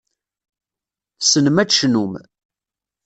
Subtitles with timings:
[1.19, 2.13] Tessnem ad tecnum.